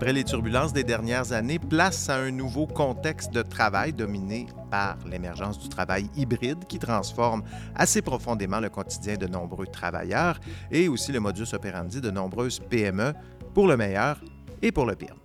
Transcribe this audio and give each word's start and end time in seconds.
Après 0.00 0.14
les 0.14 0.24
turbulences 0.24 0.72
des 0.72 0.82
dernières 0.82 1.32
années, 1.32 1.58
place 1.58 2.08
à 2.08 2.16
un 2.16 2.30
nouveau 2.30 2.66
contexte 2.66 3.34
de 3.34 3.42
travail 3.42 3.92
dominé 3.92 4.46
par 4.70 4.96
l'émergence 5.06 5.58
du 5.58 5.68
travail 5.68 6.08
hybride 6.16 6.64
qui 6.66 6.78
transforme 6.78 7.42
assez 7.74 8.00
profondément 8.00 8.60
le 8.60 8.70
quotidien 8.70 9.18
de 9.18 9.26
nombreux 9.26 9.66
travailleurs 9.66 10.40
et 10.70 10.88
aussi 10.88 11.12
le 11.12 11.20
modus 11.20 11.52
operandi 11.52 12.00
de 12.00 12.10
nombreuses 12.10 12.60
PME, 12.60 13.12
pour 13.52 13.68
le 13.68 13.76
meilleur 13.76 14.18
et 14.62 14.72
pour 14.72 14.86
le 14.86 14.96
pire. 14.96 15.16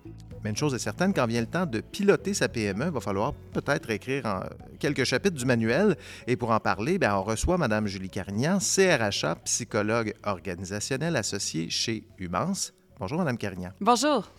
Mais 0.44 0.50
une 0.50 0.58
chose 0.58 0.74
est 0.74 0.78
certaine, 0.78 1.14
quand 1.14 1.26
vient 1.26 1.40
le 1.40 1.46
temps 1.46 1.64
de 1.64 1.80
piloter 1.80 2.34
sa 2.34 2.50
PME, 2.50 2.84
il 2.84 2.90
va 2.90 3.00
falloir 3.00 3.32
peut-être 3.54 3.88
écrire 3.88 4.44
quelques 4.78 5.04
chapitres 5.04 5.38
du 5.38 5.46
manuel. 5.46 5.96
Et 6.26 6.36
pour 6.36 6.50
en 6.50 6.60
parler, 6.60 6.98
bien, 6.98 7.16
on 7.16 7.22
reçoit 7.22 7.56
Mme 7.56 7.86
Julie 7.86 8.10
Carignan, 8.10 8.58
CRHA, 8.58 9.36
psychologue 9.36 10.12
organisationnelle 10.22 11.16
associée 11.16 11.70
chez 11.70 12.06
Humance. 12.18 12.74
Bonjour, 12.98 13.18
Mme 13.18 13.38
Carignan. 13.38 13.70
Bonjour. 13.80 14.30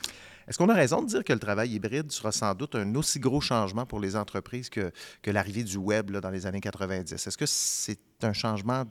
Est-ce 0.48 0.58
qu'on 0.58 0.70
a 0.70 0.74
raison 0.74 1.02
de 1.02 1.08
dire 1.08 1.24
que 1.24 1.34
le 1.34 1.40
travail 1.40 1.72
hybride 1.72 2.12
sera 2.12 2.32
sans 2.32 2.56
doute 2.56 2.76
un 2.76 2.96
aussi 2.96 3.20
gros 3.20 3.42
changement 3.42 3.86
pour 3.86 4.00
les 4.00 4.16
entreprises 4.16 4.70
que, 4.70 4.92
l'arrivée 5.26 5.64
du 5.64 5.78
web 5.78 6.10
dans 6.12 6.30
les 6.30 6.46
années 6.46 6.62
90? 6.62 7.14
Est-ce 7.14 7.38
que 7.38 7.46
c'est 7.46 8.00
un 8.22 8.34
changement 8.34 8.86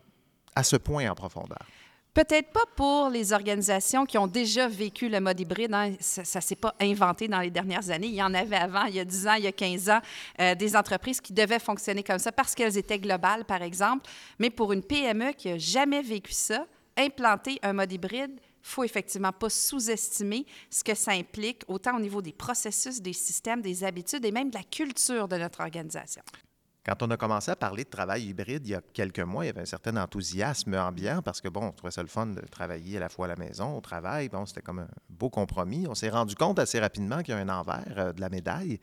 à 0.54 0.62
ce 0.62 0.76
point 0.76 1.10
en 1.10 1.14
profondeur? 1.14 1.66
Peut-être 2.12 2.50
pas 2.50 2.64
pour 2.76 3.10
les 3.10 3.32
organisations 3.32 4.06
qui 4.06 4.16
ont 4.16 4.26
déjà 4.26 4.68
vécu 4.68 5.08
le 5.08 5.20
mode 5.20 5.38
hybride. 5.38 5.72
Hein. 5.74 5.92
Ça 6.00 6.22
ne 6.22 6.42
s'est 6.42 6.56
pas 6.56 6.74
inventé 6.80 7.28
dans 7.28 7.40
les 7.40 7.50
dernières 7.50 7.90
années. 7.90 8.06
Il 8.06 8.14
y 8.14 8.22
en 8.22 8.32
avait 8.32 8.56
avant, 8.56 8.84
il 8.84 8.94
y 8.94 9.00
a 9.00 9.04
10 9.04 9.26
ans, 9.26 9.34
il 9.34 9.44
y 9.44 9.46
a 9.46 9.52
15 9.52 9.90
ans, 9.90 10.00
euh, 10.40 10.54
des 10.54 10.74
entreprises 10.76 11.20
qui 11.20 11.34
devaient 11.34 11.58
fonctionner 11.58 12.02
comme 12.02 12.18
ça 12.18 12.32
parce 12.32 12.54
qu'elles 12.54 12.78
étaient 12.78 12.98
globales, 12.98 13.44
par 13.44 13.60
exemple. 13.60 14.08
Mais 14.38 14.48
pour 14.48 14.72
une 14.72 14.82
PME 14.82 15.32
qui 15.32 15.50
n'a 15.50 15.58
jamais 15.58 16.00
vécu 16.00 16.32
ça, 16.32 16.66
implanter 16.96 17.58
un 17.62 17.74
mode 17.74 17.92
hybride, 17.92 18.40
faut 18.66 18.84
effectivement 18.84 19.32
pas 19.32 19.48
sous-estimer 19.48 20.46
ce 20.70 20.82
que 20.82 20.94
ça 20.94 21.12
implique, 21.12 21.62
autant 21.68 21.96
au 21.96 22.00
niveau 22.00 22.22
des 22.22 22.32
processus, 22.32 23.00
des 23.00 23.12
systèmes, 23.12 23.62
des 23.62 23.84
habitudes 23.84 24.24
et 24.24 24.32
même 24.32 24.50
de 24.50 24.56
la 24.56 24.64
culture 24.64 25.28
de 25.28 25.36
notre 25.36 25.60
organisation. 25.60 26.22
Quand 26.84 27.02
on 27.02 27.10
a 27.10 27.16
commencé 27.16 27.50
à 27.50 27.56
parler 27.56 27.82
de 27.82 27.90
travail 27.90 28.26
hybride 28.26 28.64
il 28.64 28.70
y 28.70 28.74
a 28.74 28.80
quelques 28.92 29.18
mois, 29.18 29.44
il 29.44 29.48
y 29.48 29.50
avait 29.50 29.62
un 29.62 29.66
certain 29.66 29.96
enthousiasme 29.96 30.74
ambiant 30.74 31.20
parce 31.20 31.40
que, 31.40 31.48
bon, 31.48 31.64
on 31.64 31.72
trouvait 31.72 31.90
ça 31.90 32.02
le 32.02 32.08
fun 32.08 32.26
de 32.26 32.40
travailler 32.42 32.98
à 32.98 33.00
la 33.00 33.08
fois 33.08 33.26
à 33.26 33.28
la 33.28 33.36
maison, 33.36 33.76
au 33.76 33.80
travail. 33.80 34.28
Bon, 34.28 34.46
c'était 34.46 34.62
comme 34.62 34.78
un 34.78 34.88
beau 35.08 35.28
compromis. 35.28 35.86
On 35.88 35.96
s'est 35.96 36.10
rendu 36.10 36.36
compte 36.36 36.60
assez 36.60 36.78
rapidement 36.78 37.22
qu'il 37.22 37.34
y 37.34 37.36
a 37.36 37.40
un 37.40 37.48
envers 37.48 37.82
euh, 37.96 38.12
de 38.12 38.20
la 38.20 38.28
médaille. 38.28 38.78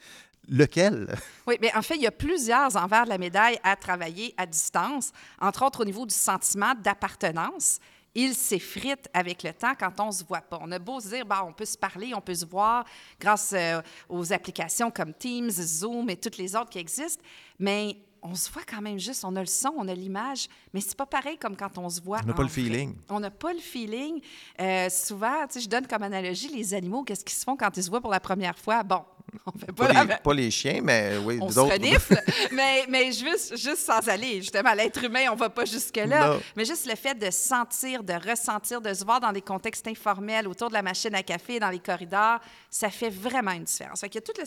Lequel? 0.50 1.16
Oui, 1.48 1.58
mais 1.62 1.74
en 1.74 1.82
fait, 1.82 1.96
il 1.96 2.02
y 2.02 2.08
a 2.08 2.12
plusieurs 2.12 2.76
envers 2.76 3.06
de 3.06 3.10
la 3.10 3.18
médaille 3.18 3.58
à 3.64 3.78
travailler 3.78 4.34
à 4.36 4.46
distance, 4.46 5.14
entre 5.40 5.66
autres 5.66 5.82
au 5.82 5.86
niveau 5.86 6.06
du 6.06 6.14
sentiment 6.14 6.74
d'appartenance 6.76 7.80
il 8.16 8.36
s'effrite 8.36 9.10
avec 9.14 9.44
le 9.44 9.54
temps 9.54 9.74
quand 9.78 10.00
on 10.00 10.08
ne 10.08 10.12
se 10.12 10.24
voit 10.24 10.42
pas. 10.42 10.60
On 10.62 10.72
a 10.72 10.80
beau 10.80 11.00
se 11.00 11.10
dire, 11.10 11.26
bah, 11.26 11.44
on 11.48 11.54
peut 11.54 11.66
se 11.66 11.78
parler, 11.78 12.14
on 12.14 12.22
peut 12.22 12.36
se 12.36 12.46
voir 12.46 12.86
grâce 13.20 13.54
euh, 13.54 13.82
aux 14.10 14.32
applications 14.32 14.92
comme 14.92 15.14
Teams, 15.14 15.50
Zoom 15.50 16.10
et 16.10 16.18
toutes 16.18 16.38
les 16.38 16.56
autres 16.56 16.70
qui 16.70 16.80
existent, 16.80 17.24
mais 17.60 17.98
on 18.24 18.36
se 18.36 18.50
voit 18.52 18.64
quand 18.66 18.82
même 18.82 18.98
juste, 18.98 19.26
on 19.26 19.36
a 19.36 19.42
le 19.42 19.46
son, 19.48 19.74
on 19.78 19.88
a 19.88 19.94
l'image, 19.94 20.48
mais 20.74 20.80
c'est 20.80 20.96
pas 20.96 21.06
pareil 21.06 21.38
comme 21.38 21.58
quand 21.58 21.78
on 21.78 21.90
se 21.90 22.02
voit. 22.02 22.20
On 22.24 22.28
n'a 22.28 22.34
pas 22.34 22.44
le 22.44 22.50
feeling. 22.50 22.96
On 23.10 23.20
n'a 23.20 23.32
pas 23.32 23.52
le 23.52 23.60
feeling. 23.60 24.22
Euh, 24.62 24.90
souvent, 24.90 25.46
tu 25.48 25.54
sais, 25.56 25.60
je 25.62 25.70
donne 25.70 25.86
comme 25.88 26.04
analogie 26.04 26.48
les 26.48 26.74
animaux, 26.74 27.04
qu'est-ce 27.04 27.26
qu'ils 27.26 27.38
se 27.38 27.44
font 27.44 27.58
quand 27.58 27.76
ils 27.76 27.84
se 27.84 27.90
voient 27.90 28.02
pour 28.02 28.12
la 28.12 28.22
première 28.22 28.58
fois? 28.58 28.84
Bon, 28.84 29.04
on 29.46 29.58
fait 29.58 29.72
pas, 29.72 30.04
les, 30.04 30.16
pas 30.24 30.34
les 30.34 30.52
chiens, 30.52 30.82
mais 30.84 31.18
oui, 31.18 31.38
on 31.42 31.50
se 31.50 31.60
renifle, 31.60 32.22
mais, 32.52 32.86
mais 32.90 33.12
juste, 33.12 33.58
juste 33.58 33.80
sans 33.86 34.08
aller. 34.10 34.42
Justement, 34.42 34.74
l'être 34.74 35.04
humain, 35.04 35.26
on 35.32 35.36
va 35.36 35.50
pas 35.50 35.66
jusque-là. 35.66 36.38
Mais 36.56 36.66
juste 36.66 36.86
le 36.86 36.96
fait 36.96 37.16
de 37.16 37.30
sentir, 37.32 38.04
de 38.04 38.14
ressentir, 38.14 38.82
de 38.82 38.94
se 38.94 39.04
voir 39.04 39.20
dans 39.20 39.32
des 39.32 39.42
contextes 39.42 39.88
informels, 39.88 40.48
autour 40.48 40.70
de 40.70 40.74
la 40.74 40.82
machine 40.82 41.14
à 41.16 41.24
café, 41.24 41.60
dans 41.60 41.70
les 41.70 41.80
corridors, 41.80 42.40
ça 42.70 42.90
fait 42.90 43.10
vraiment 43.10 43.52
une 43.52 43.64
différence. 43.64 44.02
Fait 44.02 44.08
il 44.08 44.16
y 44.16 44.18
a 44.18 44.22
tout 44.22 44.34
le, 44.38 44.46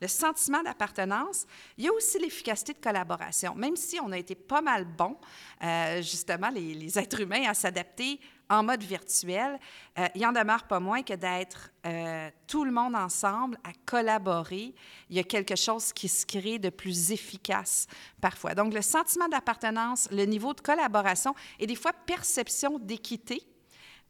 le 0.00 0.08
sentiment 0.08 0.62
d'appartenance. 0.62 1.46
Il 1.76 1.84
y 1.84 1.88
a 1.88 1.92
aussi 1.92 2.18
l'efficacité 2.18 2.72
de 2.72 2.80
collaboration. 2.80 3.54
Même 3.54 3.76
si 3.76 3.98
on 4.00 4.10
a 4.12 4.18
été 4.18 4.34
pas 4.34 4.60
mal 4.60 4.84
bon, 4.84 5.16
euh, 5.62 6.02
justement, 6.02 6.50
les, 6.50 6.74
les 6.74 6.98
êtres 6.98 7.20
humains, 7.20 7.48
à 7.48 7.54
s'adapter 7.54 8.20
en 8.50 8.64
mode 8.64 8.82
virtuel, 8.82 9.58
euh, 9.98 10.08
il 10.14 10.26
en 10.26 10.32
demeure 10.32 10.64
pas 10.64 10.80
moins 10.80 11.02
que 11.02 11.14
d'être 11.14 11.70
euh, 11.86 12.28
tout 12.46 12.64
le 12.64 12.72
monde 12.72 12.96
ensemble 12.96 13.56
à 13.64 13.70
collaborer. 13.86 14.74
Il 15.08 15.16
y 15.16 15.20
a 15.20 15.24
quelque 15.24 15.56
chose 15.56 15.92
qui 15.92 16.08
se 16.08 16.26
crée 16.26 16.58
de 16.58 16.68
plus 16.68 17.12
efficace 17.12 17.86
parfois. 18.20 18.54
Donc, 18.54 18.74
le 18.74 18.82
sentiment 18.82 19.28
d'appartenance, 19.28 20.08
le 20.10 20.24
niveau 20.24 20.52
de 20.52 20.60
collaboration 20.60 21.34
et 21.60 21.66
des 21.66 21.76
fois 21.76 21.92
perception 21.92 22.78
d'équité 22.80 23.42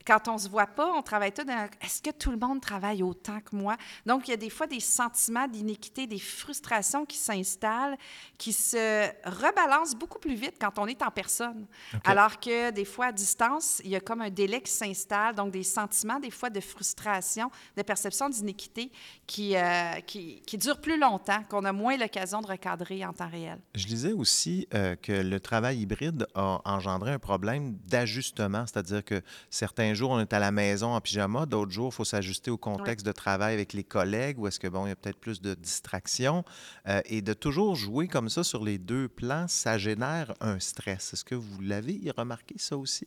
quand 0.07 0.29
on 0.29 0.39
se 0.39 0.49
voit 0.49 0.67
pas, 0.67 0.93
on 0.93 1.03
travaille 1.03 1.33
tout 1.33 1.45
dans 1.45 1.69
est-ce 1.81 2.01
que 2.01 2.11
tout 2.11 2.31
le 2.31 2.37
monde 2.37 2.61
travaille 2.61 3.03
autant 3.03 3.41
que 3.41 3.55
moi? 3.55 3.77
Donc, 4.07 4.29
il 4.29 4.31
y 4.31 4.35
a 4.35 4.39
des 4.39 4.51
fois 4.51 4.67
des 4.67 4.81
sentiments 4.81 5.47
d'iniquité, 5.47 6.07
des 6.07 6.19
frustrations 6.19 7.05
qui 7.05 7.17
s'installent, 7.17 7.97
qui 8.39 8.53
se 8.53 9.09
rebalancent 9.25 9.95
beaucoup 9.95 10.19
plus 10.19 10.35
vite 10.35 10.55
quand 10.61 10.79
on 10.79 10.87
est 10.87 11.03
en 11.03 11.11
personne. 11.11 11.67
Alors 12.05 12.41
que 12.41 12.71
des 12.71 12.85
fois, 12.85 13.07
à 13.07 13.13
distance, 13.13 13.81
il 13.85 13.91
y 13.91 13.97
a 13.97 14.01
comme 14.01 14.23
un 14.23 14.31
délai 14.31 14.61
qui 14.63 14.73
s'installe, 14.73 15.35
donc 15.35 15.53
des 15.53 15.63
sentiments, 15.63 16.19
des 16.19 16.31
fois, 16.31 16.51
de 16.51 16.61
frustration, 16.61 17.51
de 17.77 17.83
perception 17.83 18.29
d'iniquité 18.29 18.91
qui, 19.27 19.57
euh, 19.57 20.01
qui, 20.07 20.41
qui, 20.47 20.59
durent 20.59 20.81
plus 20.81 20.99
longtemps, 20.99 21.43
qu'on 21.49 21.65
a 21.65 21.73
moins 21.73 21.97
l'occasion 21.97 22.41
de 22.41 22.47
recadrer 22.47 23.05
en 23.05 23.13
temps 23.13 23.29
réel. 23.29 23.59
Je 23.75 23.87
disais 23.87 24.13
aussi 24.13 24.67
euh, 24.75 24.97
que 24.97 25.13
le 25.13 25.41
travail 25.41 25.81
hybride 25.81 26.27
a 26.35 26.61
engendré 26.65 27.13
un 27.13 27.19
problème 27.19 27.77
d'ajustement, 27.87 28.65
c'est-à-dire 28.67 29.05
que 29.05 29.23
certains 29.51 29.90
un 29.91 29.95
jour, 29.95 30.11
on 30.11 30.21
est 30.21 30.33
à 30.33 30.39
la 30.39 30.53
maison 30.53 30.95
en 30.95 31.01
pyjama, 31.01 31.47
d'autres 31.47 31.73
jours, 31.73 31.91
il 31.93 31.95
faut 31.95 32.05
s'ajuster 32.05 32.51
au 32.51 32.57
contexte 32.57 33.05
de 33.05 33.13
travail 33.13 33.55
avec 33.55 33.73
les 33.73 33.85
collègues, 33.85 34.39
ou 34.39 34.47
est-ce 34.47 34.61
que, 34.61 34.69
bon, 34.69 34.87
il 34.87 34.91
y 34.91 34.93
a 34.93 34.97
peut-être 34.97 35.19
plus 35.19 35.41
de 35.41 35.55
distractions? 35.55 36.45
Euh, 36.89 37.01
et 37.07 37.23
de 37.23 37.33
toujours 37.33 37.75
jouer 37.75 38.09
comme 38.09 38.29
ça 38.29 38.45
sur 38.45 38.65
les 38.65 38.79
deux 38.79 39.09
plans, 39.09 39.47
ça 39.49 39.79
génère 39.79 40.35
un 40.41 40.61
stress. 40.61 41.13
Est-ce 41.13 41.25
que 41.25 41.35
vous 41.35 41.61
l'avez 41.61 42.01
remarqué, 42.17 42.55
ça 42.59 42.77
aussi? 42.77 43.07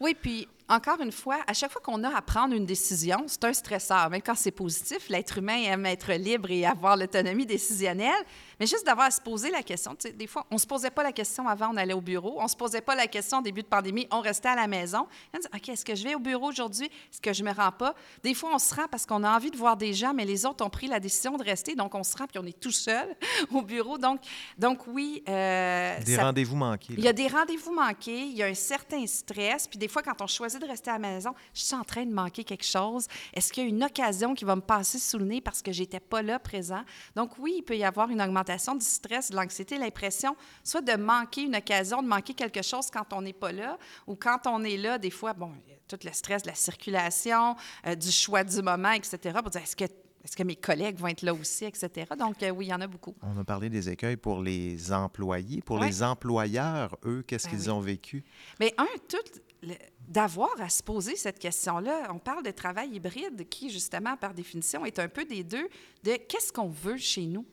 Oui, 0.00 0.16
puis 0.20 0.48
encore 0.68 1.00
une 1.00 1.12
fois, 1.12 1.38
à 1.46 1.52
chaque 1.52 1.70
fois 1.70 1.82
qu'on 1.82 2.02
a 2.04 2.16
à 2.16 2.22
prendre 2.22 2.54
une 2.54 2.64
décision, 2.64 3.24
c'est 3.26 3.44
un 3.44 3.52
stresseur. 3.52 4.08
Même 4.08 4.22
quand 4.22 4.34
c'est 4.34 4.50
positif, 4.50 5.08
l'être 5.10 5.38
humain 5.38 5.62
aime 5.64 5.84
être 5.84 6.12
libre 6.12 6.50
et 6.50 6.64
avoir 6.64 6.96
l'autonomie 6.96 7.44
décisionnelle. 7.44 8.24
Mais 8.58 8.66
juste 8.66 8.86
d'avoir 8.86 9.08
à 9.08 9.10
se 9.10 9.20
poser 9.20 9.50
la 9.50 9.62
question, 9.62 9.94
des 10.14 10.26
fois, 10.26 10.46
on 10.50 10.54
ne 10.54 10.60
se 10.60 10.66
posait 10.66 10.90
pas 10.90 11.02
la 11.02 11.12
question 11.12 11.46
avant, 11.48 11.70
on 11.72 11.76
allait 11.76 11.92
au 11.92 12.00
bureau. 12.00 12.36
On 12.38 12.44
ne 12.44 12.48
se 12.48 12.56
posait 12.56 12.80
pas 12.80 12.94
la 12.94 13.06
question 13.06 13.38
au 13.38 13.42
début 13.42 13.62
de 13.62 13.66
pandémie, 13.66 14.06
on 14.10 14.20
restait 14.20 14.48
à 14.48 14.54
la 14.54 14.66
maison. 14.66 15.06
On 15.34 15.38
dit, 15.38 15.46
OK, 15.54 15.68
est-ce 15.68 15.84
que 15.84 15.94
je 15.94 16.04
vais 16.04 16.14
au 16.14 16.18
bureau 16.18 16.48
aujourd'hui? 16.48 16.86
Est-ce 16.86 17.20
que 17.20 17.32
je 17.32 17.42
ne 17.42 17.50
me 17.50 17.54
rends 17.54 17.72
pas? 17.72 17.94
Des 18.22 18.32
fois, 18.32 18.50
on 18.54 18.58
se 18.58 18.74
rend 18.74 18.86
parce 18.90 19.04
qu'on 19.04 19.22
a 19.22 19.36
envie 19.36 19.50
de 19.50 19.56
voir 19.58 19.76
des 19.76 19.92
gens, 19.92 20.14
mais 20.14 20.24
les 20.24 20.46
autres 20.46 20.64
ont 20.64 20.70
pris 20.70 20.86
la 20.86 20.98
décision 21.00 21.36
de 21.36 21.44
rester. 21.44 21.74
Donc, 21.74 21.94
on 21.94 22.02
se 22.02 22.16
rend 22.16 22.26
puis 22.26 22.38
on 22.38 22.46
est 22.46 22.58
tout 22.58 22.70
seul 22.70 23.14
au 23.52 23.60
bureau. 23.60 23.98
Donc, 23.98 24.20
donc 24.56 24.86
oui. 24.86 25.22
Euh, 25.28 26.00
des 26.02 26.16
rendez-vous 26.16 26.56
manqués. 26.56 26.94
Il 26.96 27.04
y 27.04 27.08
a 27.08 27.12
des 27.12 27.28
rendez-vous 27.28 27.74
manqués, 27.74 28.22
il 28.22 28.36
y 28.36 28.42
a 28.42 28.46
un 28.46 28.54
certain 28.54 29.06
stress. 29.06 29.68
Puis 29.68 29.78
des 29.78 29.88
fois, 29.88 30.02
quand 30.02 30.22
on 30.22 30.26
choisit 30.26 30.53
de 30.58 30.66
rester 30.66 30.90
à 30.90 30.94
la 30.94 30.98
maison, 30.98 31.34
je 31.52 31.60
suis 31.62 31.74
en 31.74 31.84
train 31.84 32.04
de 32.04 32.12
manquer 32.12 32.44
quelque 32.44 32.64
chose. 32.64 33.06
Est-ce 33.32 33.52
qu'il 33.52 33.64
y 33.64 33.66
a 33.66 33.68
une 33.68 33.84
occasion 33.84 34.34
qui 34.34 34.44
va 34.44 34.56
me 34.56 34.60
passer 34.60 34.98
sous 34.98 35.18
le 35.18 35.24
nez 35.24 35.40
parce 35.40 35.62
que 35.62 35.72
j'étais 35.72 36.00
pas 36.00 36.22
là 36.22 36.38
présent? 36.38 36.82
Donc 37.14 37.38
oui, 37.38 37.54
il 37.58 37.62
peut 37.62 37.76
y 37.76 37.84
avoir 37.84 38.10
une 38.10 38.22
augmentation 38.22 38.74
du 38.74 38.84
stress, 38.84 39.30
de 39.30 39.36
l'anxiété, 39.36 39.78
l'impression 39.78 40.36
soit 40.62 40.80
de 40.80 40.96
manquer 40.96 41.42
une 41.42 41.56
occasion, 41.56 42.02
de 42.02 42.08
manquer 42.08 42.34
quelque 42.34 42.62
chose 42.62 42.90
quand 42.90 43.12
on 43.12 43.22
n'est 43.22 43.32
pas 43.32 43.52
là, 43.52 43.78
ou 44.06 44.14
quand 44.14 44.46
on 44.46 44.62
est 44.64 44.76
là, 44.76 44.98
des 44.98 45.10
fois, 45.10 45.32
bon, 45.32 45.52
tout 45.88 45.98
le 46.04 46.12
stress 46.12 46.42
de 46.42 46.48
la 46.48 46.54
circulation, 46.54 47.56
euh, 47.86 47.94
du 47.94 48.10
choix 48.10 48.44
du 48.44 48.62
moment, 48.62 48.92
etc. 48.92 49.18
Pour 49.40 49.50
dire, 49.50 49.62
est-ce 49.62 49.76
que 49.76 49.84
est-ce 50.24 50.36
que 50.36 50.42
mes 50.42 50.56
collègues 50.56 50.96
vont 50.96 51.08
être 51.08 51.22
là 51.22 51.34
aussi, 51.34 51.66
etc. 51.66 52.06
Donc, 52.18 52.42
euh, 52.42 52.50
oui, 52.50 52.66
il 52.66 52.68
y 52.70 52.74
en 52.74 52.80
a 52.80 52.86
beaucoup. 52.86 53.14
On 53.22 53.38
a 53.38 53.44
parlé 53.44 53.68
des 53.68 53.90
écueils 53.90 54.16
pour 54.16 54.42
les 54.42 54.90
employés. 54.90 55.60
Pour 55.60 55.78
les 55.78 56.02
employeurs, 56.02 56.96
eux, 57.04 57.22
qu'est-ce 57.26 57.46
ben 57.46 57.50
qu'ils 57.50 57.70
ont 57.70 57.80
vécu? 57.80 58.24
Bien, 58.58 58.70
un, 58.78 58.86
tout 59.06 59.76
d'avoir 60.08 60.60
à 60.60 60.68
se 60.68 60.82
poser 60.82 61.16
cette 61.16 61.38
question-là. 61.38 62.08
On 62.10 62.18
parle 62.18 62.42
de 62.42 62.50
travail 62.50 62.94
hybride 62.94 63.48
qui, 63.48 63.70
justement, 63.70 64.16
par 64.16 64.34
définition, 64.34 64.84
est 64.84 64.98
un 64.98 65.08
peu 65.08 65.24
des 65.24 65.44
deux, 65.44 65.68
de 66.02 66.16
qu'est-ce 66.28 66.52
qu'on 66.52 66.68
veut 66.68 66.96
chez 66.96 67.26
nous? 67.26 67.46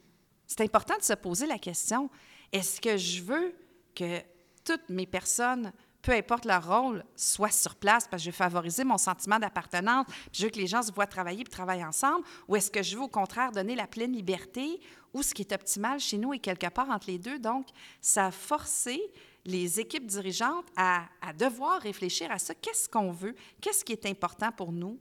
C'est 0.47 0.61
important 0.61 0.97
de 0.97 1.03
se 1.03 1.13
poser 1.13 1.47
la 1.47 1.57
question, 1.57 2.09
est-ce 2.51 2.81
que 2.81 2.97
je 2.97 3.21
veux 3.21 3.53
que 3.95 4.19
toutes 4.65 4.89
mes 4.89 5.05
personnes 5.05 5.71
peu 6.01 6.13
importe 6.13 6.45
leur 6.45 6.67
rôle, 6.67 7.03
soient 7.15 7.51
sur 7.51 7.75
place 7.75 8.07
parce 8.07 8.21
que 8.23 8.25
je 8.25 8.31
veux 8.31 8.35
favoriser 8.35 8.83
mon 8.83 8.97
sentiment 8.97 9.39
d'appartenance, 9.39 10.05
puis 10.07 10.29
je 10.33 10.43
veux 10.43 10.49
que 10.49 10.59
les 10.59 10.67
gens 10.67 10.81
se 10.81 10.91
voient 10.91 11.07
travailler 11.07 11.43
puis 11.43 11.51
travaillent 11.51 11.85
ensemble, 11.85 12.25
ou 12.47 12.55
est-ce 12.55 12.71
que 12.71 12.81
je 12.81 12.95
veux 12.95 13.03
au 13.03 13.07
contraire 13.07 13.51
donner 13.51 13.75
la 13.75 13.87
pleine 13.87 14.13
liberté, 14.13 14.79
ou 15.13 15.23
ce 15.23 15.33
qui 15.33 15.41
est 15.41 15.51
optimal 15.51 15.99
chez 15.99 16.17
nous 16.17 16.33
est 16.33 16.39
quelque 16.39 16.67
part 16.67 16.89
entre 16.89 17.07
les 17.07 17.17
deux. 17.17 17.37
Donc, 17.37 17.67
ça 17.99 18.27
a 18.27 18.31
forcé 18.31 19.01
les 19.45 19.79
équipes 19.79 20.05
dirigeantes 20.05 20.67
à, 20.77 21.03
à 21.21 21.33
devoir 21.33 21.81
réfléchir 21.81 22.31
à 22.31 22.39
ça. 22.39 22.53
Qu'est-ce 22.55 22.87
qu'on 22.87 23.11
veut? 23.11 23.35
Qu'est-ce 23.59 23.83
qui 23.83 23.91
est 23.91 24.05
important 24.05 24.51
pour 24.51 24.71
nous? 24.71 24.99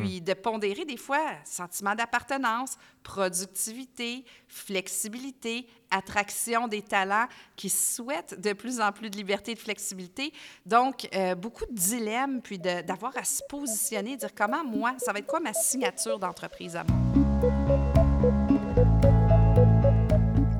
Puis 0.00 0.20
de 0.20 0.34
pondérer 0.34 0.84
des 0.84 0.96
fois 0.96 1.20
sentiment 1.44 1.94
d'appartenance, 1.94 2.76
productivité, 3.02 4.24
flexibilité, 4.48 5.66
attraction 5.90 6.68
des 6.68 6.82
talents 6.82 7.26
qui 7.56 7.68
souhaitent 7.68 8.40
de 8.40 8.52
plus 8.52 8.80
en 8.80 8.92
plus 8.92 9.10
de 9.10 9.16
liberté 9.16 9.52
et 9.52 9.54
de 9.54 9.60
flexibilité. 9.60 10.32
Donc, 10.66 11.08
euh, 11.14 11.34
beaucoup 11.34 11.66
de 11.66 11.74
dilemmes, 11.74 12.40
puis 12.42 12.58
d'avoir 12.58 13.16
à 13.16 13.24
se 13.24 13.42
positionner, 13.48 14.16
dire 14.16 14.34
comment 14.34 14.64
moi, 14.64 14.94
ça 14.98 15.12
va 15.12 15.18
être 15.18 15.26
quoi 15.26 15.40
ma 15.40 15.52
signature 15.52 16.18
d'entreprise 16.18 16.76
à 16.76 16.84
moi? 16.84 17.73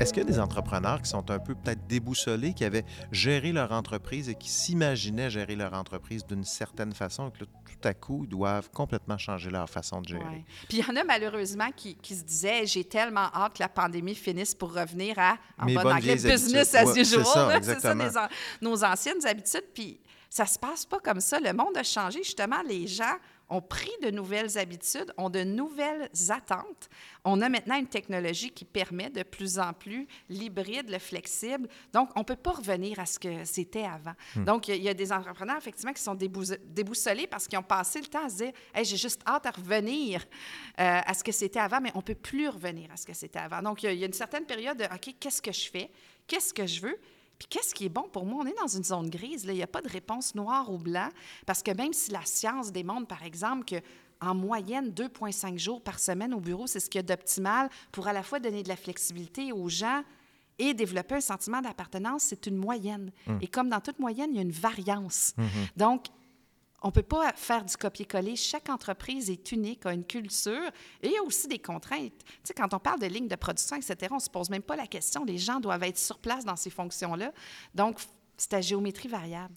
Est-ce 0.01 0.13
qu'il 0.13 0.25
y 0.25 0.27
a 0.27 0.29
des 0.29 0.41
entrepreneurs 0.41 1.01
qui 1.01 1.09
sont 1.09 1.31
un 1.31 1.39
peu 1.39 1.55
peut-être 1.55 1.87
déboussolés, 1.87 2.53
qui 2.53 2.65
avaient 2.65 2.85
géré 3.13 3.53
leur 3.53 3.71
entreprise 3.71 4.29
et 4.29 4.35
qui 4.35 4.49
s'imaginaient 4.49 5.31
gérer 5.31 5.55
leur 5.55 5.73
entreprise 5.73 6.27
d'une 6.27 6.45
certaine 6.45 6.93
façon, 6.93 7.29
et 7.29 7.39
que 7.39 7.45
tout 7.45 7.89
à 7.89 7.95
coup, 7.95 8.25
ils 8.25 8.29
doivent 8.29 8.71
complètement 8.71 9.19
changer 9.19 9.51
leur 9.51 9.71
façon 9.71 10.01
de 10.01 10.09
gérer? 10.09 10.45
Puis 10.69 10.79
il 10.79 10.85
y 10.85 10.91
en 10.91 10.97
a 10.97 11.05
malheureusement 11.05 11.71
qui, 11.77 11.97
se 12.03 12.25
disaient 12.25 12.67
J'ai 12.67 12.85
tellement 12.85 13.31
hâte 13.33 13.55
que 13.55 13.63
la 13.63 13.69
pandémie 13.69 14.17
finisse 14.17 14.53
pour 14.53 14.75
revenir 14.75 15.17
à, 15.17 15.37
en 15.61 15.67
bon 15.67 15.87
anglais, 15.87 16.17
business 16.17 16.75
as 16.75 16.97
usual. 16.97 17.63
C'est 17.63 17.81
ça, 17.81 18.29
nos 18.61 18.83
anciennes 18.83 19.25
habitudes. 19.25 19.67
Puis 19.73 20.01
ça 20.29 20.47
se 20.47 20.59
passe 20.59 20.85
pas 20.85 20.99
comme 20.99 21.21
ça. 21.21 21.39
Le 21.39 21.53
monde 21.53 21.77
a 21.77 21.85
changé. 21.85 22.21
Justement, 22.25 22.63
les 22.67 22.89
gens 22.89 23.15
ont 23.49 23.61
pris 23.61 23.91
de 24.03 24.11
nouvelles 24.11 24.59
habitudes, 24.59 25.13
ont 25.17 25.31
de 25.31 25.45
nouvelles 25.45 26.11
attentes. 26.29 26.89
On 27.25 27.41
a 27.41 27.49
maintenant 27.49 27.77
une 27.77 27.87
technologie 27.87 28.51
qui 28.51 28.65
permet 28.65 29.11
de 29.11 29.23
plus 29.23 29.59
en 29.59 29.73
plus 29.73 30.07
l'hybride, 30.29 30.91
le 30.91 30.99
flexible. 30.99 31.69
Donc, 31.93 32.11
on 32.17 32.21
ne 32.21 32.25
peut 32.25 32.37
pas 32.37 32.53
revenir 32.53 32.99
à 32.99 33.07
ce 33.07 33.19
que 33.19 33.45
c'était 33.45 33.85
avant. 33.85 34.15
Hmm. 34.37 34.45
Donc, 34.45 34.69
il 34.69 34.83
y, 34.83 34.89
a 34.89 34.95
des 34.95 35.13
entrepreneurs, 35.13 35.57
effectivement, 35.59 35.93
qui 35.93 36.03
sont 36.03 36.15
déboussolés 36.15 37.27
parce 37.27 37.47
qu'ils 37.47 37.59
ont 37.59 37.63
passé 37.63 38.01
le 38.01 38.07
temps 38.07 38.25
à 38.25 38.29
se 38.29 38.37
dire 38.37 38.53
hey, 38.75 38.85
j'ai 38.85 38.97
juste 38.97 39.23
hâte 39.27 39.47
à 39.47 39.51
revenir 39.51 40.25
euh, 40.81 41.01
à 41.05 41.15
ce 41.15 41.23
que 41.23 41.33
c'était 41.33 41.61
avant, 41.61 41.81
mais 41.81 41.91
on 41.95 41.99
ne 41.99 42.03
peut 42.03 42.15
plus 42.15 42.49
revenir 42.49 42.91
à 42.93 42.97
ce 42.97 43.07
que 43.07 43.15
c'était 43.15 43.39
avant. 43.39 43.63
Donc, 43.63 43.83
il 43.83 43.95
y, 43.95 44.03
a 44.03 44.07
une 44.07 44.13
certaine 44.13 44.45
période 44.45 44.79
de 44.79 44.85
OK, 44.85 45.15
qu'est-ce 45.21 45.43
que 45.43 45.53
je 45.53 45.71
fais? 45.71 45.91
Qu'est-ce 46.27 46.55
que 46.55 46.67
je 46.67 46.81
veux? 46.81 46.99
Puis 47.39 47.49
qu'est-ce 47.49 47.75
qui 47.75 47.87
est 47.87 47.91
bon 47.91 48.09
pour 48.13 48.25
moi? 48.25 48.43
On 48.45 48.47
est 48.47 48.57
dans 48.61 48.69
une 48.69 48.85
zone 48.85 49.11
grise. 49.11 49.47
Là. 49.47 49.53
Il 49.53 49.57
n'y 49.57 49.63
a 49.63 49.69
pas 49.69 49.83
de 49.83 49.89
réponse 49.89 50.35
noire 50.35 50.71
ou 50.73 50.79
blanc. 50.79 51.09
Parce 51.47 51.63
que 51.63 51.71
même 51.73 51.93
si 51.93 52.11
la 52.11 52.25
science 52.25 52.73
démontre, 52.73 53.07
par 53.07 53.23
exemple, 53.23 53.65
que 53.65 53.77
en 54.21 54.35
moyenne 54.35 54.91
2,5 54.91 55.59
jours 55.59 55.83
par 55.83 55.99
semaine 55.99 56.33
au 56.33 56.41
bureau, 56.41 56.67
c'est 56.67 56.81
ce 56.81 56.89
qu'il 56.89 56.99
y 56.99 57.01
a 57.01 57.03
d'optimal 57.03 57.69
pour 57.93 58.07
à 58.07 58.13
la 58.13 58.23
fois 58.23 58.41
donner 58.41 58.63
de 58.63 58.69
la 58.69 58.77
flexibilité 58.77 59.53
aux 59.53 59.69
gens 59.69 60.03
et 60.59 60.73
développer 60.73 61.17
un 61.17 61.21
sentiment 61.21 61.61
d'appartenance, 61.61 62.23
c'est 62.25 62.47
une 62.47 62.57
moyenne. 62.57 63.11
Hum. 63.27 63.39
Et 63.43 63.49
comme 63.49 63.69
dans 63.69 63.81
toute 63.81 63.99
moyenne, 63.99 64.31
il 64.31 64.37
y 64.37 64.39
a 64.39 64.43
une 64.43 64.53
variance. 64.53 65.35
Hum, 65.37 65.45
hum. 65.45 65.51
Donc, 65.77 66.07
on 66.85 66.89
ne 66.89 66.93
peut 66.93 67.03
pas 67.03 67.33
faire 67.35 67.65
du 67.65 67.75
copier-coller. 67.77 68.37
Chaque 68.37 68.69
entreprise 68.69 69.31
est 69.31 69.53
unique, 69.53 69.87
a 69.87 69.95
une 69.95 70.05
culture 70.05 70.71
et 71.03 71.17
a 71.19 71.23
aussi 71.23 71.49
des 71.49 71.59
contraintes. 71.59 72.13
Tu 72.19 72.33
sais, 72.45 72.55
quand 72.55 72.75
on 72.75 72.79
parle 72.79 73.01
de 73.01 73.07
lignes 73.07 73.27
de 73.27 73.37
production, 73.37 73.77
etc., 73.77 73.97
on 74.11 74.17
ne 74.17 74.21
se 74.21 74.29
pose 74.29 74.51
même 74.51 74.63
pas 74.63 74.77
la 74.77 74.87
question. 74.87 75.25
Les 75.25 75.39
gens 75.39 75.61
doivent 75.61 75.83
être 75.83 75.99
sur 75.99 76.19
place 76.19 76.45
dans 76.45 76.57
ces 76.57 76.69
fonctions-là. 76.69 77.33
Donc, 77.75 78.01
c'est 78.37 78.53
à 78.53 78.61
géométrie 78.61 79.09
variable. 79.09 79.55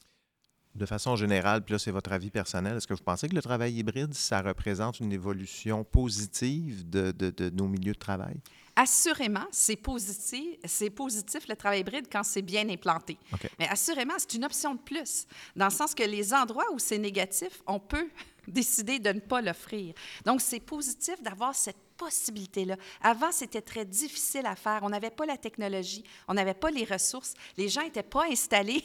De 0.73 0.85
façon 0.85 1.17
générale, 1.17 1.63
puis 1.63 1.73
là, 1.73 1.79
c'est 1.79 1.91
votre 1.91 2.13
avis 2.13 2.29
personnel, 2.29 2.77
est-ce 2.77 2.87
que 2.87 2.93
vous 2.93 3.03
pensez 3.03 3.27
que 3.27 3.35
le 3.35 3.41
travail 3.41 3.73
hybride, 3.73 4.13
ça 4.13 4.41
représente 4.41 5.01
une 5.01 5.11
évolution 5.11 5.83
positive 5.83 6.89
de 6.89 7.49
nos 7.49 7.67
milieux 7.67 7.93
de 7.93 7.99
travail? 7.99 8.39
Assurément, 8.79 9.47
c'est 9.51 9.75
positif, 9.75 10.55
c'est 10.63 10.91
positif 10.91 11.47
le 11.47 11.55
travail 11.55 11.79
hybride 11.79 12.05
quand 12.11 12.21
c'est 12.21 12.43
bien 12.43 12.69
implanté. 12.69 13.17
Mais 13.57 13.67
assurément, 13.67 14.13
c'est 14.19 14.35
une 14.35 14.45
option 14.45 14.75
de 14.75 14.79
plus, 14.79 15.25
dans 15.55 15.65
le 15.65 15.71
sens 15.71 15.95
que 15.95 16.03
les 16.03 16.31
endroits 16.31 16.71
où 16.71 16.77
c'est 16.77 16.99
négatif, 16.99 17.63
on 17.65 17.79
peut 17.79 18.07
décider 18.47 18.99
de 18.99 19.09
ne 19.13 19.19
pas 19.19 19.41
l'offrir. 19.41 19.95
Donc, 20.25 20.41
c'est 20.41 20.59
positif 20.59 21.19
d'avoir 21.23 21.55
cette 21.55 21.86
possibilité-là. 21.97 22.77
Avant, 23.01 23.31
c'était 23.31 23.61
très 23.61 23.85
difficile 23.85 24.45
à 24.45 24.55
faire. 24.55 24.79
On 24.83 24.89
n'avait 24.89 25.09
pas 25.09 25.25
la 25.25 25.37
technologie, 25.37 26.03
on 26.27 26.33
n'avait 26.33 26.53
pas 26.53 26.69
les 26.71 26.85
ressources. 26.85 27.33
Les 27.57 27.69
gens 27.69 27.83
n'étaient 27.83 28.03
pas 28.03 28.25
installés, 28.29 28.83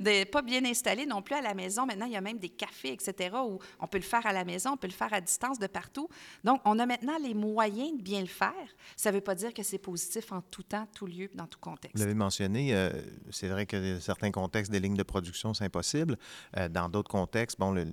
pas 0.32 0.42
bien 0.42 0.64
installés 0.64 1.06
non 1.06 1.22
plus 1.22 1.34
à 1.34 1.40
la 1.40 1.54
maison. 1.54 1.86
Maintenant, 1.86 2.06
il 2.06 2.12
y 2.12 2.16
a 2.16 2.20
même 2.20 2.38
des 2.38 2.48
cafés, 2.48 2.92
etc., 2.92 3.36
où 3.46 3.58
on 3.80 3.86
peut 3.86 3.98
le 3.98 4.04
faire 4.04 4.26
à 4.26 4.32
la 4.32 4.44
maison, 4.44 4.72
on 4.72 4.76
peut 4.76 4.86
le 4.86 4.92
faire 4.92 5.12
à 5.12 5.20
distance 5.20 5.58
de 5.58 5.66
partout. 5.66 6.08
Donc, 6.44 6.60
on 6.64 6.78
a 6.78 6.86
maintenant 6.86 7.16
les 7.22 7.34
moyens 7.34 7.96
de 7.96 8.02
bien 8.02 8.20
le 8.20 8.26
faire. 8.26 8.52
Ça 8.96 9.10
ne 9.10 9.16
veut 9.16 9.20
pas 9.20 9.34
dire 9.34 9.54
que 9.54 9.62
c'est 9.62 9.78
positif 9.78 10.32
en 10.32 10.40
tout 10.42 10.62
temps, 10.62 10.86
tout 10.94 11.06
lieu, 11.06 11.30
dans 11.34 11.46
tout 11.46 11.60
contexte. 11.60 11.96
Vous 11.96 12.02
l'avez 12.02 12.14
mentionné, 12.14 12.74
euh, 12.74 12.90
c'est 13.30 13.48
vrai 13.48 13.66
que 13.66 13.94
dans 13.94 14.00
certains 14.00 14.30
contextes, 14.30 14.70
des 14.70 14.80
lignes 14.80 14.96
de 14.96 15.02
production, 15.02 15.54
c'est 15.54 15.64
impossible. 15.64 16.18
Euh, 16.56 16.68
dans 16.68 16.88
d'autres 16.88 17.10
contextes, 17.10 17.58
bon, 17.58 17.72
le, 17.72 17.86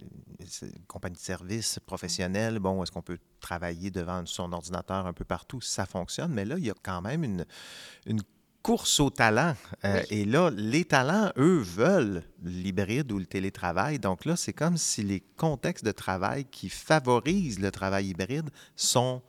compagnie 0.88 1.16
de 1.16 1.20
services 1.20 1.80
professionnelle, 1.86 2.60
bon, 2.60 2.84
est-ce 2.84 2.92
qu'on 2.92 3.02
peut 3.02 3.20
travailler 3.40 3.92
devant 3.92 4.26
son 4.26 4.54
ordinateur 4.56 5.06
un 5.06 5.14
peu 5.14 5.26
partout, 5.26 5.62
ça 5.62 5.86
fonctionne. 5.86 6.32
Mais 6.34 6.46
là, 6.46 6.56
il 6.58 6.66
y 6.66 6.72
a 6.72 6.76
quand 6.84 7.02
même 7.02 7.24
une, 7.24 7.46
une 8.06 8.22
course 8.66 9.00
au 9.00 9.12
talent. 9.12 9.54
Euh, 9.84 10.02
et 10.10 10.26
là, 10.26 10.50
les 10.50 10.86
talents, 10.86 11.32
eux, 11.38 11.60
veulent 11.60 12.24
l'hybride 12.44 13.12
ou 13.12 13.20
le 13.20 13.28
télétravail. 13.28 14.00
Donc 14.00 14.26
là, 14.26 14.36
c'est 14.36 14.54
comme 14.54 14.76
si 14.76 15.04
les 15.04 15.20
contextes 15.38 15.86
de 15.86 15.92
travail 15.92 16.46
qui 16.46 16.70
favorisent 16.70 17.60
le 17.60 17.70
travail 17.70 18.08
hybride 18.08 18.50
sont 18.76 19.22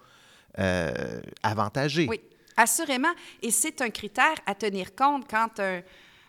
euh, 0.58 1.20
avantagés. 1.42 2.06
Oui, 2.08 2.18
assurément. 2.56 3.12
Et 3.42 3.50
c'est 3.50 3.82
un 3.82 3.90
critère 3.90 4.36
à 4.46 4.54
tenir 4.54 4.94
compte 4.94 5.28
quand 5.28 5.60
un 5.60 5.82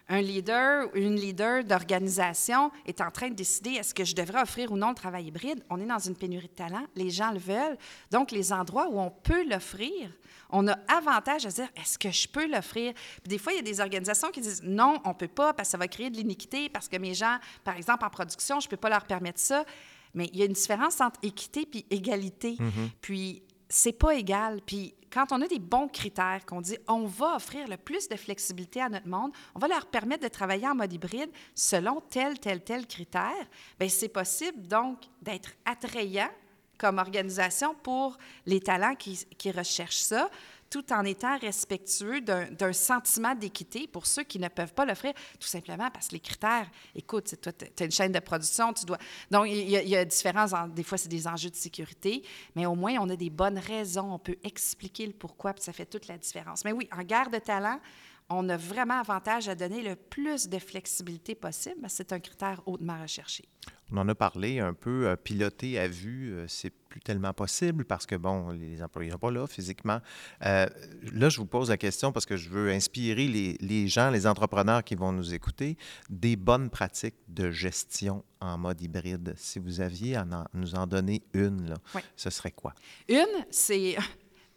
un 0.09 0.21
leader 0.21 0.87
ou 0.93 0.97
une 0.97 1.15
leader 1.15 1.63
d'organisation 1.63 2.71
est 2.85 3.01
en 3.01 3.11
train 3.11 3.29
de 3.29 3.35
décider 3.35 3.71
est-ce 3.71 3.93
que 3.93 4.05
je 4.05 4.15
devrais 4.15 4.41
offrir 4.41 4.71
ou 4.71 4.77
non 4.77 4.89
le 4.89 4.95
travail 4.95 5.25
hybride, 5.25 5.63
on 5.69 5.79
est 5.79 5.85
dans 5.85 5.99
une 5.99 6.15
pénurie 6.15 6.47
de 6.47 6.53
talent, 6.53 6.85
les 6.95 7.09
gens 7.09 7.31
le 7.31 7.39
veulent. 7.39 7.77
Donc, 8.11 8.31
les 8.31 8.53
endroits 8.53 8.87
où 8.89 8.99
on 8.99 9.09
peut 9.09 9.47
l'offrir, 9.47 10.09
on 10.49 10.67
a 10.67 10.77
avantage 10.87 11.45
à 11.45 11.49
dire 11.49 11.67
est-ce 11.75 11.97
que 11.97 12.11
je 12.11 12.27
peux 12.27 12.47
l'offrir? 12.47 12.93
des 13.25 13.37
fois, 13.37 13.53
il 13.53 13.57
y 13.57 13.59
a 13.59 13.63
des 13.63 13.81
organisations 13.81 14.29
qui 14.31 14.41
disent 14.41 14.63
non, 14.63 14.99
on 15.03 15.09
ne 15.09 15.13
peut 15.13 15.27
pas 15.27 15.53
parce 15.53 15.69
que 15.69 15.71
ça 15.71 15.77
va 15.77 15.87
créer 15.87 16.09
de 16.09 16.17
l'iniquité, 16.17 16.69
parce 16.69 16.87
que 16.87 16.97
mes 16.97 17.13
gens, 17.13 17.37
par 17.63 17.75
exemple, 17.75 18.05
en 18.05 18.09
production, 18.09 18.59
je 18.59 18.67
ne 18.67 18.69
peux 18.69 18.77
pas 18.77 18.89
leur 18.89 19.05
permettre 19.05 19.39
ça. 19.39 19.65
Mais 20.13 20.29
il 20.33 20.39
y 20.39 20.41
a 20.41 20.45
une 20.45 20.53
différence 20.53 21.01
entre 21.01 21.19
équité 21.21 21.67
et 21.73 21.95
égalité. 21.95 22.53
Mm-hmm. 22.53 22.89
Puis, 23.01 23.43
c'est 23.69 23.93
pas 23.93 24.15
égal. 24.15 24.61
Puis 24.65 24.93
quand 25.11 25.31
on 25.31 25.41
a 25.41 25.47
des 25.47 25.59
bons 25.59 25.87
critères, 25.87 26.45
qu'on 26.45 26.61
dit 26.61 26.77
on 26.87 27.05
va 27.05 27.35
offrir 27.35 27.67
le 27.67 27.77
plus 27.77 28.07
de 28.07 28.15
flexibilité 28.15 28.81
à 28.81 28.89
notre 28.89 29.07
monde, 29.07 29.31
on 29.55 29.59
va 29.59 29.67
leur 29.67 29.85
permettre 29.87 30.23
de 30.23 30.29
travailler 30.29 30.67
en 30.67 30.75
mode 30.75 30.93
hybride 30.93 31.29
selon 31.55 32.01
tel, 32.09 32.39
tel, 32.39 32.63
tel 32.63 32.85
critère, 32.87 33.45
bien, 33.79 33.89
c'est 33.89 34.09
possible 34.09 34.67
donc 34.67 34.99
d'être 35.21 35.51
attrayant 35.65 36.29
comme 36.77 36.99
organisation 36.99 37.73
pour 37.73 38.17
les 38.45 38.59
talents 38.59 38.95
qui, 38.95 39.25
qui 39.37 39.51
recherchent 39.51 39.97
ça 39.97 40.29
tout 40.69 40.91
en 40.93 41.03
étant 41.03 41.37
respectueux 41.37 42.21
d'un 42.21 42.73
sentiment 42.73 43.35
d'équité 43.35 43.87
pour 43.87 44.05
ceux 44.05 44.23
qui 44.23 44.39
ne 44.39 44.47
peuvent 44.47 44.73
pas 44.73 44.85
l'offrir, 44.85 45.13
tout 45.39 45.47
simplement 45.47 45.89
parce 45.91 46.09
que 46.09 46.13
les 46.13 46.19
critères, 46.19 46.69
écoute, 46.95 47.35
toi, 47.41 47.51
tu 47.53 47.83
as 47.83 47.85
une 47.85 47.91
chaîne 47.91 48.11
de 48.11 48.19
production, 48.19 48.73
tu 48.73 48.85
dois... 48.85 48.97
Donc, 49.31 49.47
il 49.47 49.69
y 49.69 49.77
a, 49.77 49.81
il 49.81 49.89
y. 49.89 50.05
Des 50.73 50.83
fois, 50.83 50.97
c'est 50.97 51.09
des 51.09 51.27
enjeux 51.27 51.49
de 51.49 51.55
sécurité, 51.55 52.23
mais 52.55 52.65
au 52.65 52.75
moins, 52.75 52.95
on 52.99 53.09
a 53.09 53.15
des 53.15 53.29
bonnes 53.29 53.59
raisons, 53.59 54.13
on 54.13 54.19
peut 54.19 54.37
expliquer 54.43 55.05
le 55.07 55.13
pourquoi, 55.13 55.53
puis 55.53 55.63
ça 55.63 55.73
fait 55.73 55.85
toute 55.85 56.07
la 56.07 56.17
différence. 56.17 56.65
Mais 56.65 56.71
oui, 56.71 56.87
en 56.91 57.03
guerre 57.03 57.29
de 57.29 57.39
talent, 57.39 57.79
on 58.29 58.47
a 58.49 58.57
vraiment 58.57 58.99
avantage 58.99 59.47
à 59.47 59.55
donner 59.55 59.81
le 59.81 59.95
plus 59.95 60.47
de 60.47 60.59
flexibilité 60.59 61.35
possible. 61.35 61.85
C'est 61.87 62.11
un 62.11 62.19
critère 62.19 62.61
hautement 62.65 63.01
recherché. 63.01 63.47
On 63.91 63.97
en 63.97 64.09
a 64.09 64.15
parlé 64.15 64.59
un 64.59 64.73
peu, 64.73 65.07
euh, 65.07 65.15
piloter 65.15 65.79
à 65.79 65.87
vue, 65.87 66.33
euh, 66.33 66.45
c'est 66.47 66.69
plus 66.69 66.99
tellement 66.99 67.33
possible 67.33 67.85
parce 67.85 68.05
que, 68.05 68.15
bon, 68.15 68.49
les 68.49 68.83
employés 68.83 69.09
ne 69.09 69.13
sont 69.13 69.19
pas 69.19 69.31
là 69.31 69.47
physiquement. 69.47 69.99
Euh, 70.45 70.67
là, 71.13 71.29
je 71.29 71.37
vous 71.37 71.45
pose 71.45 71.69
la 71.69 71.77
question 71.77 72.11
parce 72.11 72.25
que 72.25 72.35
je 72.35 72.49
veux 72.49 72.69
inspirer 72.69 73.27
les, 73.27 73.87
gens, 73.87 74.09
les 74.09 74.27
entrepreneurs 74.27 74.83
qui 74.83 74.95
vont 74.95 75.13
nous 75.13 75.33
écouter, 75.33 75.77
des 76.09 76.35
bonnes 76.35 76.69
pratiques 76.69 77.15
de 77.29 77.49
gestion 77.49 78.23
en 78.41 78.57
mode 78.57 78.81
hybride. 78.81 79.33
Si 79.37 79.59
vous 79.59 79.79
aviez 79.79 80.15
à 80.15 80.25
nous 80.53 80.75
en 80.75 80.85
donner 80.85 81.23
une, 81.33 81.69
là, 81.69 82.01
ce 82.15 82.29
serait 82.29 82.51
quoi? 82.51 82.73
Une, 83.07 83.45
c'est 83.49 83.95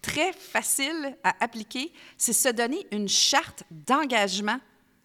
très 0.02 0.32
facile 0.32 1.16
à 1.22 1.34
appliquer, 1.40 1.92
c'est 2.16 2.32
se 2.32 2.49
donner 2.49 2.87
une 2.90 3.08
charte 3.08 3.64
d'engagement 3.70 4.58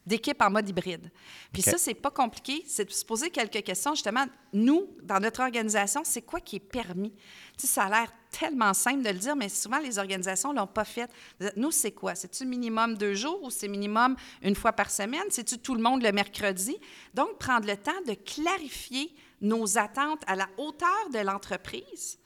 d'équipe 0.06 0.42
en 0.42 0.52
mode 0.52 0.70
hybride. 0.70 1.12
Puis 1.52 1.62
ça, 1.62 1.78
c'est 1.78 1.94
pas 1.94 2.12
compliqué. 2.12 2.64
C'est 2.68 2.86
de 2.86 2.92
se 2.92 3.06
poser 3.06 3.30
quelques 3.30 3.64
questions. 3.64 3.96
Justement, 3.96 4.26
nous, 4.54 4.88
dans 5.04 5.20
notre 5.20 5.42
organisation, 5.42 6.02
c'est 6.04 6.22
quoi 6.22 6.40
qui 6.40 6.58
est 6.58 6.60
permis? 6.60 7.12
Tu 7.58 7.66
sais, 7.66 7.68
ça 7.68 7.84
a 7.84 7.90
l'air 7.90 8.14
tellement 8.32 8.74
simple 8.74 9.02
de 9.02 9.10
le 9.10 9.18
dire, 9.18 9.36
mais 9.36 9.50
souvent, 9.50 9.80
les 9.80 9.98
organisations 9.98 10.54
ne 10.54 10.60
l'ont 10.60 10.68
pas 10.68 10.86
fait. 10.86 11.10
Nous, 11.56 11.72
c'est 11.72 11.92
quoi? 11.92 12.16
C'est-tu 12.16 12.46
minimum 12.46 12.98
deux 12.98 13.14
jours 13.14 13.42
ou 13.44 13.50
c'est 13.50 13.68
minimum 13.68 14.16
une 14.42 14.56
fois 14.56 14.74
par 14.74 14.92
semaine? 14.92 15.26
C'est-tu 15.30 15.58
tout 15.58 15.76
le 15.76 15.82
monde 15.82 16.04
le 16.04 16.12
mercredi? 16.12 16.78
Donc, 17.14 17.38
prendre 17.40 17.68
le 17.68 17.78
temps 17.78 18.02
de 18.08 18.14
clarifier 18.14 19.14
nos 19.42 19.78
attentes 19.78 20.22
à 20.28 20.36
la 20.36 20.48
hauteur 20.58 21.10
de 21.14 21.20
l'entreprise 21.20 22.20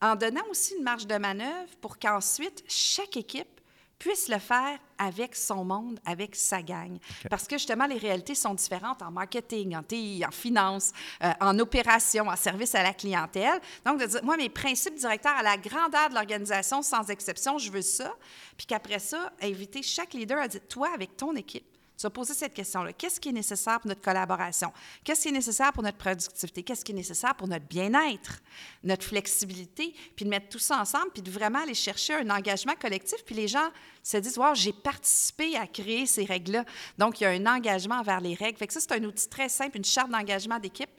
en 0.00 0.14
donnant 0.14 0.46
aussi 0.50 0.74
une 0.76 0.84
marge 0.84 1.06
de 1.06 1.16
manœuvre 1.16 1.74
pour 1.80 1.98
qu'ensuite, 1.98 2.62
chaque 2.68 3.16
équipe 3.16 3.57
puisse 3.98 4.28
le 4.28 4.38
faire 4.38 4.78
avec 4.96 5.34
son 5.34 5.64
monde, 5.64 5.98
avec 6.04 6.34
sa 6.36 6.62
gang. 6.62 6.98
Parce 7.30 7.46
que 7.46 7.56
justement, 7.56 7.86
les 7.86 7.98
réalités 7.98 8.34
sont 8.34 8.54
différentes 8.54 9.02
en 9.02 9.10
marketing, 9.10 9.76
en 9.76 9.82
TI, 9.82 10.24
en 10.26 10.30
finance, 10.30 10.92
euh, 11.22 11.32
en 11.40 11.58
opération, 11.58 12.28
en 12.28 12.36
service 12.36 12.74
à 12.74 12.82
la 12.82 12.92
clientèle. 12.92 13.60
Donc, 13.84 14.00
de 14.00 14.06
dire, 14.06 14.24
moi, 14.24 14.36
mes 14.36 14.48
principes 14.48 14.94
directeurs 14.94 15.36
à 15.36 15.42
la 15.42 15.56
grandeur 15.56 16.08
de 16.10 16.14
l'organisation, 16.14 16.82
sans 16.82 17.08
exception, 17.10 17.58
je 17.58 17.70
veux 17.70 17.82
ça. 17.82 18.12
Puis 18.56 18.66
qu'après 18.66 18.98
ça, 18.98 19.32
inviter 19.40 19.82
chaque 19.82 20.14
leader 20.14 20.38
à 20.38 20.48
dire, 20.48 20.60
toi, 20.68 20.90
avec 20.94 21.16
ton 21.16 21.34
équipe, 21.36 21.77
tu 21.98 22.04
vas 22.04 22.10
poser 22.10 22.32
cette 22.32 22.54
question-là. 22.54 22.92
Qu'est-ce 22.92 23.18
qui 23.18 23.30
est 23.30 23.32
nécessaire 23.32 23.80
pour 23.80 23.88
notre 23.88 24.00
collaboration? 24.00 24.72
Qu'est-ce 25.02 25.22
qui 25.22 25.28
est 25.30 25.32
nécessaire 25.32 25.72
pour 25.72 25.82
notre 25.82 25.98
productivité? 25.98 26.62
Qu'est-ce 26.62 26.84
qui 26.84 26.92
est 26.92 26.94
nécessaire 26.94 27.34
pour 27.34 27.48
notre 27.48 27.66
bien-être, 27.66 28.40
notre 28.84 29.04
flexibilité? 29.04 29.92
Puis 30.14 30.24
de 30.24 30.30
mettre 30.30 30.48
tout 30.48 30.60
ça 30.60 30.80
ensemble, 30.80 31.10
puis 31.12 31.22
de 31.22 31.30
vraiment 31.30 31.60
aller 31.60 31.74
chercher 31.74 32.14
un 32.14 32.30
engagement 32.30 32.74
collectif. 32.80 33.24
Puis 33.26 33.34
les 33.34 33.48
gens 33.48 33.68
se 34.04 34.16
disent, 34.16 34.38
wow, 34.38 34.54
j'ai 34.54 34.72
participé 34.72 35.56
à 35.56 35.66
créer 35.66 36.06
ces 36.06 36.24
règles-là. 36.24 36.64
Donc, 36.98 37.20
il 37.20 37.24
y 37.24 37.26
a 37.26 37.30
un 37.30 37.46
engagement 37.46 37.96
envers 37.96 38.20
les 38.20 38.34
règles. 38.34 38.58
Fait 38.58 38.68
que 38.68 38.72
ça, 38.72 38.78
c'est 38.78 38.92
un 38.92 39.02
outil 39.02 39.28
très 39.28 39.48
simple, 39.48 39.76
une 39.76 39.84
charte 39.84 40.10
d'engagement 40.10 40.60
d'équipe 40.60 40.90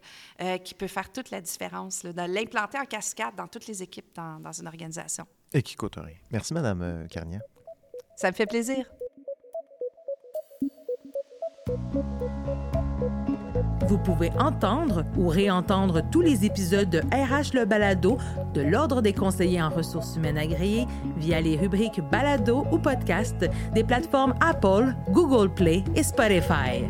euh, 0.42 0.58
qui 0.58 0.74
peut 0.74 0.88
faire 0.88 1.10
toute 1.14 1.32
la 1.32 1.40
différence, 1.40 2.04
de 2.04 2.12
l'implanter 2.12 2.78
en 2.78 2.86
cascade 2.86 3.36
dans 3.38 3.48
toutes 3.48 3.68
les 3.68 3.82
équipes 3.82 4.14
dans, 4.16 4.38
dans 4.42 4.52
une 4.52 4.68
organisation. 4.68 5.26
Et 5.54 5.64
qui 5.64 5.76
coûte 5.76 5.96
rien. 5.96 6.18
Merci, 6.30 6.54
Mme 6.54 6.82
euh, 6.82 7.08
Carnier. 7.08 7.40
Ça 8.18 8.30
me 8.30 8.36
fait 8.36 8.46
plaisir. 8.46 8.86
Vous 13.88 13.98
pouvez 13.98 14.32
entendre 14.38 15.04
ou 15.18 15.28
réentendre 15.28 16.02
tous 16.12 16.22
les 16.22 16.46
épisodes 16.46 16.90
de 16.90 17.00
RH 17.00 17.56
Le 17.56 17.66
Balado 17.66 18.18
de 18.54 18.62
l'Ordre 18.62 19.02
des 19.02 19.14
conseillers 19.14 19.62
en 19.62 19.70
ressources 19.70 20.16
humaines 20.16 20.38
agréées 20.38 20.86
via 21.18 21.42
les 21.42 21.58
rubriques 21.58 22.02
Balado 22.12 22.66
ou 22.72 22.78
Podcast 22.78 23.36
des 23.74 23.84
plateformes 23.84 24.36
Apple, 24.42 24.96
Google 25.12 25.50
Play 25.50 25.84
et 25.96 26.04
Spotify. 26.04 26.86